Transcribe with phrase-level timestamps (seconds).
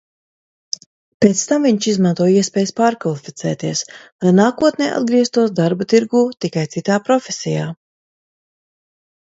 [1.25, 3.83] Pēc tam viņš izmanto iespējas pārkvalificēties,
[4.23, 7.71] lai nākotnē atgrieztos darba tirgū, tikai citā profesijā.